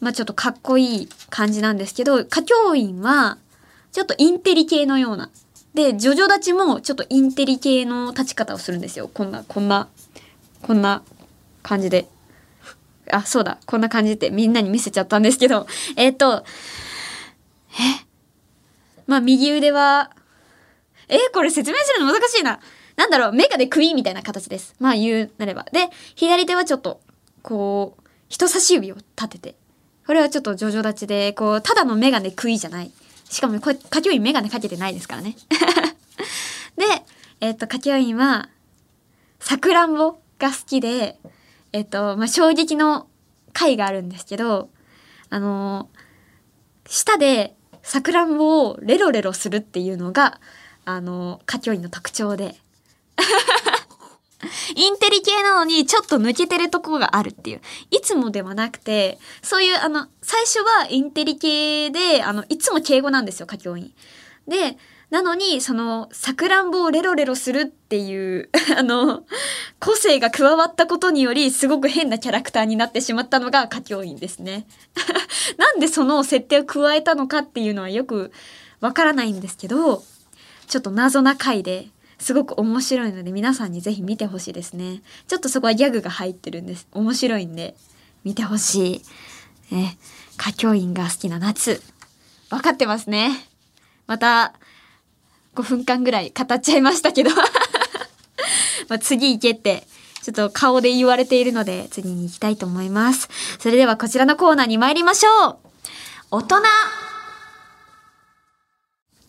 [0.00, 3.38] まあ、ちょっとかっこいい感じなんですけど、歌教員は、
[3.92, 5.30] ちょっとインテリ系のような。
[5.74, 9.10] で、ジョジョ立ちもちょっとインテリ系の立ち方をするんですよ。
[9.12, 9.88] こんな、こんな
[10.62, 11.02] こんな
[11.62, 12.06] 感じで。
[13.10, 13.58] あ、そうだ。
[13.66, 15.66] こんな感じでみんなに見せちゃったんですけど。
[15.96, 16.44] えっ、ー、と、
[17.72, 18.06] え？
[19.06, 20.10] まあ、右腕は、
[21.08, 21.16] え？
[21.16, 22.60] ー、これ説明するの難しいな。
[22.96, 24.74] なんだろう、メガでクイーンみたいな形です。
[24.78, 25.66] まあ、言うなれば。
[25.72, 27.00] で、左手はちょっと、
[27.42, 29.56] こう、人差し指を立てて。
[30.06, 32.90] これはちょっとジョジョ立ちで、こう、ただのメガネクイじゃない。
[33.28, 35.36] しかも、これ、歌教員メガネかけてないですからね。
[36.76, 36.84] で、
[37.40, 38.48] えっ、ー、と、歌教員は、
[39.40, 41.18] さくらんぼが好きで、
[41.72, 43.06] えっと、まあ、衝撃の
[43.52, 44.68] 回があるんですけど、
[45.30, 45.88] あの
[46.86, 50.40] 舌でさくらんぼをレロレロするっていうのが、
[50.84, 52.56] あの歌教員の特徴で。
[54.74, 57.60] インテリ系なのにちょっと抜けてるところがあるっていう。
[57.92, 63.94] いつもではなくて、そういうあの、最初はインテリ系で、あの、いつも敬語なんですよ、歌教員。
[64.48, 64.76] で、
[65.12, 68.48] なのに、その、さくらんぼをレロレロするっていう、
[68.78, 69.24] あの、
[69.78, 74.66] 個性が加わったことにより、すごく変なキャラクターになってしまったのが歌教員ですね。
[75.58, 78.32] なんでその設定を加えたのかっていうのはよく
[78.80, 80.02] わからないんですけど、
[80.66, 85.02] ちょっと謎な回で、すごく面白いので皆さんにぜひ見てほしいですね。
[85.28, 86.86] ちょっとそこはギャグが入ってるんです。
[86.90, 87.76] 面白いんで、
[88.24, 89.02] 見てほし
[89.70, 89.74] い。
[89.74, 89.98] ね、
[90.38, 91.82] 歌教員が好きな夏。
[92.48, 93.46] わかってますね。
[94.06, 94.54] また、
[95.54, 97.30] 5分間ぐらい語っちゃいましたけど
[98.88, 99.86] ま次行けって、
[100.22, 103.28] ちょっと顔で言われているので、次に行きたいと思います。
[103.58, 105.56] それではこちらのコーナーに参りましょう
[106.30, 106.62] 大人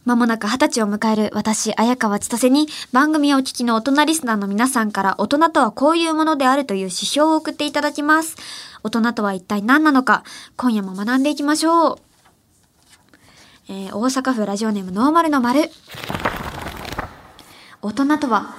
[0.05, 8.35] まもなく二十歳を迎える私、綾川千歳に番組をお聞きの大人リスナーの皆さんから大人とはこういうものであるという指標を送っていただきます。
[8.83, 10.23] 大人とは一体何なのか、
[10.57, 12.12] 今夜も学んでいきましょう。
[13.69, 15.69] えー、大阪府ラジオネームノーマルの丸。
[17.81, 18.55] 大人とは、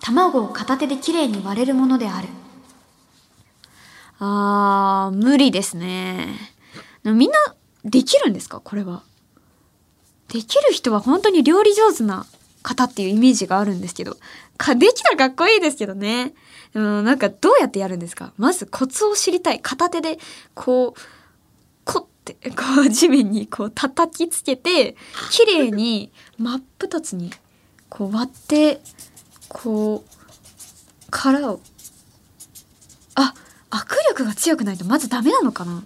[0.00, 2.28] 卵を片手できれいに割れるものである。
[4.18, 6.28] あー、無理ですね。
[7.04, 7.36] みんな、
[7.84, 8.60] できるんですか？
[8.60, 9.02] これは。
[10.28, 12.24] できる人は本当に料理上手な
[12.62, 14.16] 方っていうイメージがあるんですけど。
[14.56, 16.32] か、できたらかっこいいですけどね。
[16.72, 18.32] でもなんかどうやってやるんですか？
[18.38, 19.60] まずコツを知りたい。
[19.60, 20.18] 片手で、
[20.54, 21.00] こう、
[22.32, 24.96] ってこう地面にこう叩きつけて
[25.30, 27.30] 綺麗に真っ二つに
[27.88, 28.80] こう割って
[29.48, 30.10] こう
[31.10, 31.60] 殻を
[33.14, 33.32] あ
[33.70, 35.84] 握力が強くないとまずダメなのかな？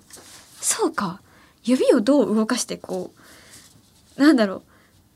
[0.61, 1.20] そうか。
[1.62, 3.12] 指をどう動かしてこ
[4.16, 4.62] うなんだろう。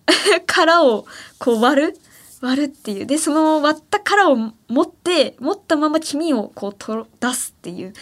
[0.47, 1.07] 殻を
[1.39, 1.99] こう割る？
[2.43, 3.07] 割るっていう。
[3.07, 4.37] でその割った殻を
[4.69, 7.95] 持って持ったまま黄身をこうと出すっていう。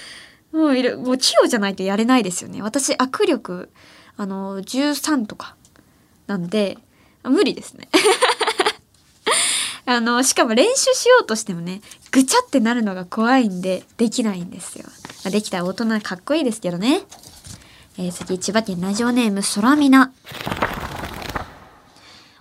[0.52, 2.62] もういる、もう器用じゃないとやれないですよね。
[2.62, 3.70] 私、握力、
[4.16, 5.56] あの、13とか、
[6.26, 6.78] なんで、
[7.24, 7.88] 無理ですね。
[9.86, 14.84] あの、しかも練習しようとしてもね、ぐちゃってなるのが怖いんで、できないんですよ。
[15.30, 17.02] できたら大人かっこいいですけどね。
[17.98, 20.12] えー、次、千葉県ラジオネーム、空みな。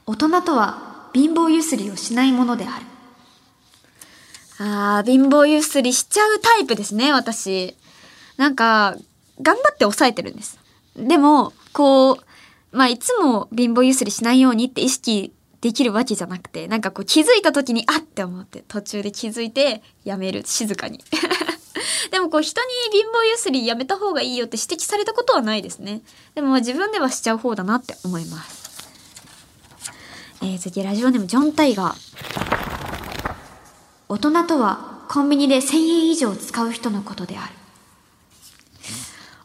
[0.06, 2.86] 大人とは、貧乏ゆすりをしないものである。
[4.60, 7.76] あー、貧乏ゆすりしちゃうタイプですね、私。
[8.42, 8.96] なんか、
[9.40, 10.58] 頑張って抑えてるんです。
[10.96, 12.18] でも、こう、
[12.72, 15.32] まあ、いつも貧乏ゆすりしないようにって意識
[15.62, 21.04] できるわけじゃなくて、なんかこう気づいた時に、あって思って途中で気づいてやめる、静かに。
[22.10, 26.02] でもこう人に貧乏ゆすりやめた方がいいよって指摘されたことはないですね。
[26.34, 28.90] でも自分ではしちゃう方だなって思います。
[30.42, 33.36] えー、次ラジオネームジョン・タイガー。
[34.10, 37.61] 大人とはコンビニで1000円以上使う人のことである。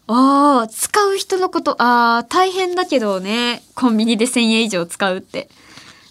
[0.09, 5.49] ああ、使う人のこと、ああ、大変だけどね、コンビニで1000円以上使うって。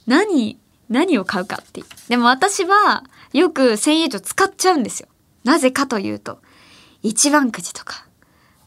[0.06, 1.84] 何、何を買うかって。
[2.10, 5.08] でも私は、よく1000円以上使っちゃうんですよ。
[5.44, 6.40] なぜかというと、
[7.04, 8.06] 一番くじとか、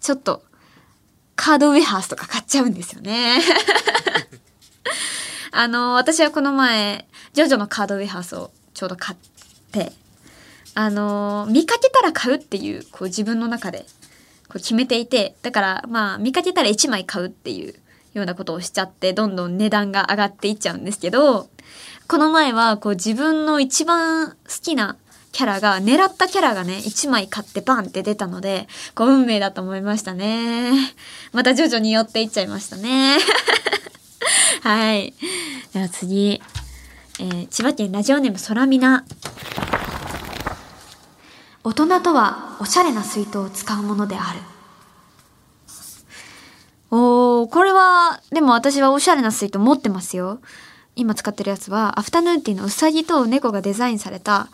[0.00, 0.42] ちょっと、
[1.36, 3.40] カードウェハースとか買っちゃうんですよね。
[5.52, 9.18] あの、私はこの前、ジョジョのカードウェハースをちょうど買っ
[9.72, 9.92] て、
[10.74, 13.86] あの、見かけたら買うっていう、こう自分の中で、
[14.48, 17.74] こう決めていて、だからまあ見かけたら1枚買うっていう
[18.14, 21.48] ようなことをしちゃって、どんどん値段が上がっていっちゃうんですけど、
[22.06, 24.96] この前はこう自分の一番好きな
[25.32, 30.72] キャラが、狙ったキャラがね、1枚買ってバンって出たので、こう運命だと思いましたね。
[31.32, 33.18] また徐々に寄っていっちゃいましたね。
[34.62, 35.14] はい。
[35.72, 36.42] では次。
[37.20, 39.04] えー、千葉県ラジオネーム空みな。
[41.64, 44.40] 大人とはおしゃれな水筒を使うものである。
[46.90, 50.40] おー、これは、でも私はおしゃれな水筒持ってますよ。
[50.96, 54.48] 今使ってるやつは、アフタヌーンティーのうさぎと猫がデザインされた、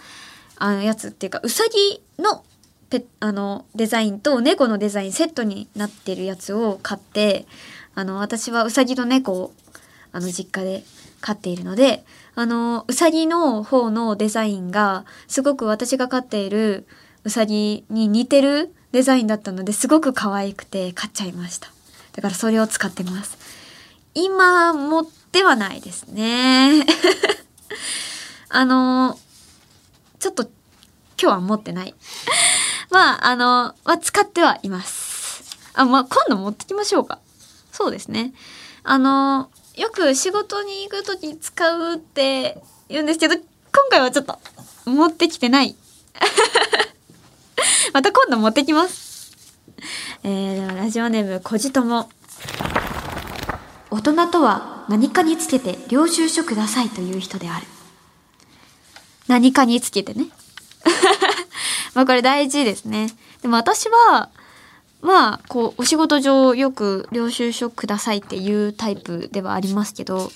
[0.57, 2.45] あのやつっていうか、うさぎの
[2.91, 7.47] ペあのデザインと猫のデザインセットになってるやつを買って、
[7.95, 9.53] あの、私はうさぎと猫を、
[10.13, 10.85] あの、実家で
[11.25, 12.05] 飼っているので、
[12.35, 16.87] あの、うさぎの方のデザインが、すごく私が飼っている
[17.25, 21.69] うさぎに似てるデザインだったのですごく可愛くて買っちゃいました。
[22.13, 23.39] だからそれを使ってます。
[24.13, 26.85] 今持ってはないですね。
[28.51, 29.19] あの、
[30.19, 30.53] ちょっと今
[31.17, 31.95] 日は持ってない。
[32.91, 35.57] まあ、あの、まあ、使ってはいます。
[35.73, 37.19] あ、まあ、今度持ってきましょうか。
[37.73, 38.35] そうですね。
[38.83, 43.45] あの、よく仕事に行くとき使うって言うんですけど、今
[43.91, 44.39] 回はちょっと
[44.85, 45.75] 持ってきてない。
[47.93, 49.33] また今度持ってきます。
[50.23, 52.09] えー、ではラジオネーム、こじとも。
[53.91, 57.67] 大人とは何かにつけて領収書くださいという人である。
[59.27, 60.29] 何かにつけてね。
[61.95, 63.09] まあこれ大事ですね。
[63.43, 64.31] でも私は、
[65.05, 70.31] まあ、こう、お仕事上よく領収書くださいっていうタイプではありますけど、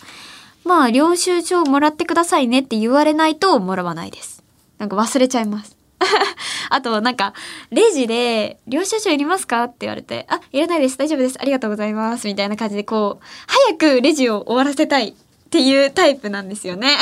[0.64, 4.44] まあ、領収書をもらってくださいねって言われないともらわないです。
[4.76, 5.74] なんか忘れちゃいます。
[6.68, 7.32] あと、なんか、
[7.70, 10.98] レジで、領収書いりますかって言われて、あ、いらないです。
[10.98, 11.38] 大丈夫です。
[11.40, 12.26] ありがとうございます。
[12.26, 15.14] みたいな感じで、こう、早くレジを終わらせたいっ
[15.48, 16.98] ていうタイプなんですよね。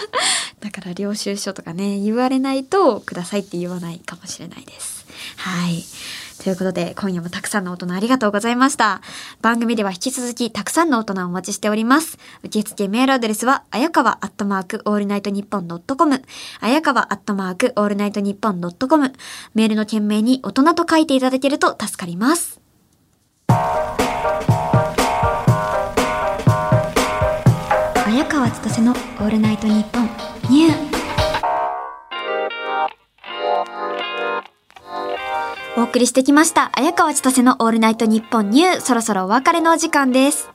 [0.60, 5.04] だから領収書とかね、言われないとくださいって言わないかもしれないです。
[5.36, 5.84] はい。
[6.42, 9.00] ということで、今夜もたくさんの大人ありがとうございました。
[9.42, 12.18] 番組では引き続きたくさんの大人をお待ちしております。
[12.42, 16.20] 受付メールアドレスは、あやかわアットマークオールナイトニッポンドットコム、
[16.60, 19.12] あやかわアットマークオールナイトニッポンドットコム、
[19.54, 22.60] メールの件名に大人と書いていただけると助かります。
[28.04, 30.10] 綾川千歳のオールナイトニッポン
[30.50, 30.91] ニュー
[35.82, 36.70] お送りしてきました。
[36.74, 38.80] 綾川千歳のオールナイトニッポンニュー。
[38.80, 40.48] そろそろお別れのお時間です。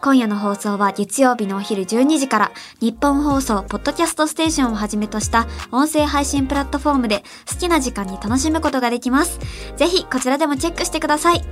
[0.00, 9.40] 今夜の放送は月曜日のお昼12時から日本放送ポッドキャストステーションをはじめとした音声配信プラットフォームで好きな時間に楽しむことができます。
[9.76, 11.42] ぜひこちらでもチェックしてください。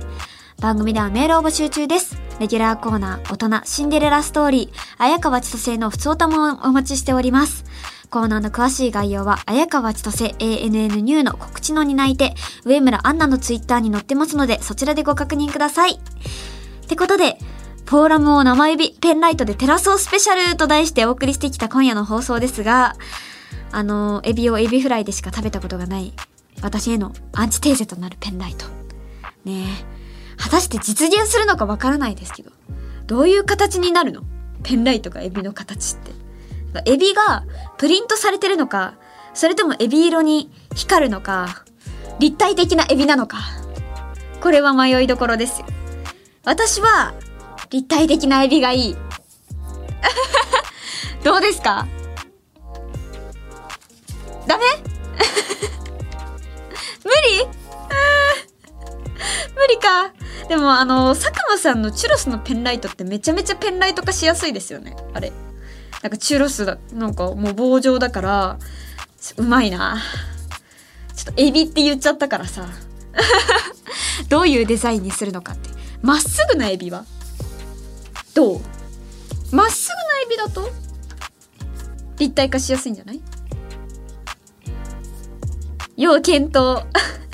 [0.61, 2.17] 番組ではメールを募集中です。
[2.39, 7.65] レギュラーコーナー、大人、シンデレラストーリー、綾川千歳の普通歌もお待ちしております。
[8.09, 12.33] コーナーの詳しい概要は、綾川千歳 ANN ニューの告知の担い手、
[12.63, 15.93] 上村アンナのツイッターに載ってますので、そちらでご確認ください。
[15.93, 15.99] っ
[16.87, 17.37] てことで、
[17.85, 22.95] フォーラムを生指ペンライトで照らそうスペシャルと題してお送りしてきた今夜の放送ですが、
[23.71, 26.13] あの、エビをエビフライでしか食べたことがない、
[26.61, 28.65] 私へのアンチテーゼとなるペンライト。
[29.43, 32.51] ねえ、果たして実現するのかわからないですけど、
[33.05, 34.21] どういう形になるの？
[34.63, 36.11] ペンライトがエビの形って。
[36.85, 37.43] エビが
[37.77, 38.95] プリントされてるのか、
[39.33, 41.63] それともエビ色に光るのか、
[42.19, 43.37] 立体的なエビなのか。
[44.41, 45.67] これは迷いどころですよ。
[46.45, 47.13] 私は、
[47.69, 48.95] 立体的なエビがいい。
[51.23, 51.87] どうですか？
[54.47, 54.63] ダメ？
[57.03, 57.47] 無理？
[59.55, 60.13] 無理か。
[60.47, 64.95] でもあの、佐久間さんのチュロスのペンライトってめちゃめちゃペンライト化しやすいですよね。
[65.13, 65.33] あれ。
[66.01, 68.59] なんかチュロスだ、なんかもう棒状だから、
[69.37, 70.01] うまいな。
[71.15, 72.67] ちょっとエビって言っちゃったからさ。
[74.29, 75.69] どういうデザインにするのかって。
[76.01, 77.05] まっすぐなエビは？
[78.35, 78.61] どう？
[79.51, 80.71] まっすぐなエビだと？
[82.17, 83.21] 立体化しやすいんじゃない？
[85.97, 86.85] 要検討。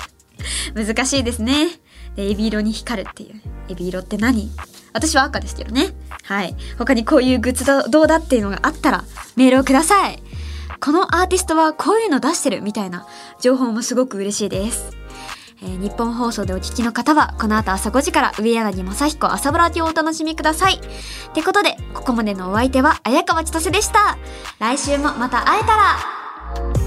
[0.74, 1.68] 難しいですね。
[2.16, 3.40] で、エビ色に光るっていう。
[3.68, 4.50] エビ色って何？
[4.94, 5.88] 私は赤ですけどね。
[6.22, 6.56] はい。
[6.78, 9.04] 他にこういうグッズどうだっていうのがあったら
[9.36, 10.22] メールをください。
[10.80, 13.06] このアーティストはこういうの出してるみたいな
[13.40, 14.96] 情報もすごく嬉しいです。
[15.62, 20.74] えー、日本放送でお聞きの方は、この後朝5時から上柳正彦朝ブラティをお楽しみください。
[20.74, 20.78] っ
[21.34, 24.18] てことで、ここまでのお相手は、綾川千歳でした。
[24.58, 26.83] 来週もまた会えたら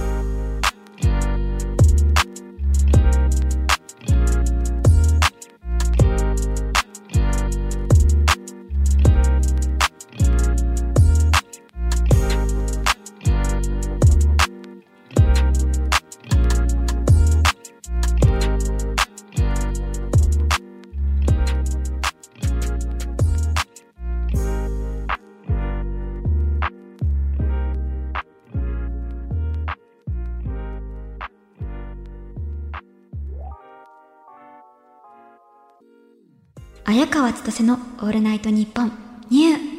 [36.90, 38.94] 綾川千歳のオールナイトニッポン
[39.30, 39.77] ニュー。